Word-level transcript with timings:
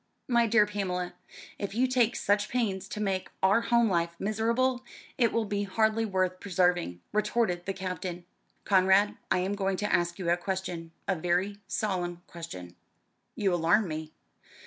"My 0.27 0.47
dear 0.47 0.65
Pamela, 0.65 1.13
if 1.59 1.75
you 1.75 1.85
take 1.85 2.15
such 2.15 2.49
pains 2.49 2.87
to 2.87 2.99
make 2.99 3.29
our 3.43 3.61
home 3.61 3.87
life 3.87 4.15
miserable, 4.17 4.83
it 5.15 5.31
will 5.31 5.45
be 5.45 5.61
hardly 5.61 6.05
worth 6.05 6.39
preserving," 6.39 7.01
retorted 7.13 7.67
the 7.67 7.73
Captain. 7.73 8.25
"Conrad, 8.63 9.15
I 9.29 9.37
am 9.37 9.53
going 9.53 9.77
to 9.77 9.93
ask 9.93 10.17
you 10.17 10.31
a 10.31 10.37
question 10.37 10.91
a 11.07 11.15
very 11.15 11.59
solemn 11.67 12.23
question." 12.25 12.75
"You 13.35 13.53
alarm 13.53 13.87
me." 13.87 14.11